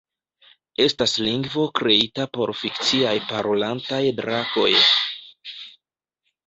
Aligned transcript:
Estas 0.85 1.13
lingvo 1.25 1.65
kreita 1.81 2.27
por 2.39 2.55
fikciaj 2.63 3.15
parolantaj 3.33 4.03
drakoj. 4.23 4.71